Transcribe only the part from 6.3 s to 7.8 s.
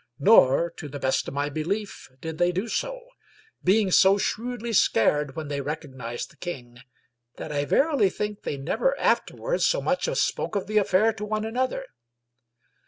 the king that I